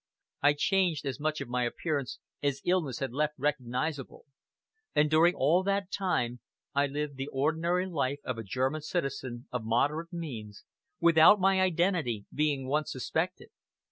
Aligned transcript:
I 0.41 0.53
changed 0.53 1.05
as 1.05 1.19
much 1.19 1.41
of 1.41 1.47
my 1.47 1.63
appearance 1.63 2.17
as 2.41 2.63
illness 2.65 2.97
had 2.97 3.13
left 3.13 3.35
recognizable; 3.37 4.25
and 4.95 5.11
during 5.11 5.35
all 5.35 5.61
that 5.61 5.91
time 5.91 6.39
I 6.73 6.87
lived 6.87 7.17
the 7.17 7.29
ordinary 7.31 7.85
life 7.85 8.17
of 8.23 8.39
a 8.39 8.43
German 8.43 8.81
citizen 8.81 9.47
of 9.51 9.63
moderate 9.63 10.11
means, 10.11 10.63
without 10.99 11.39
my 11.39 11.61
identity 11.61 12.25
being 12.33 12.65
once 12.67 12.91
suspected. 12.91 13.49